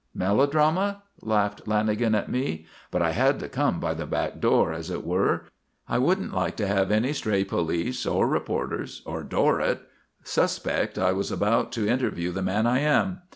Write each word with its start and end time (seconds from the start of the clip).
"Melodrama?" 0.15 1.03
laughed 1.21 1.65
Lanagan 1.67 2.15
at 2.17 2.27
me. 2.27 2.65
"But 2.89 3.03
I 3.03 3.11
had 3.11 3.39
to 3.39 3.47
come 3.47 3.79
by 3.79 3.93
the 3.93 4.07
back 4.07 4.39
door, 4.39 4.73
as 4.73 4.89
it 4.89 5.05
were. 5.05 5.45
I 5.87 5.99
wouldn't 5.99 6.33
like 6.33 6.55
to 6.55 6.65
have 6.65 6.89
any 6.89 7.13
stray 7.13 7.43
police 7.43 8.03
or 8.07 8.27
reporters 8.27 9.03
or 9.05 9.21
Dorrett 9.21 9.81
suspect 10.23 10.97
I 10.97 11.11
was 11.11 11.31
about 11.31 11.71
to 11.73 11.87
interview 11.87 12.31
the 12.31 12.41
man 12.41 12.65
I 12.65 12.79
am. 12.79 13.19